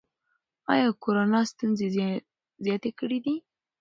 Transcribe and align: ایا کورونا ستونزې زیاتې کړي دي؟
ایا 0.73 0.87
کورونا 1.03 1.39
ستونزې 1.51 1.87
زیاتې 2.65 2.91
کړي 2.99 3.17
دي؟ 3.25 3.35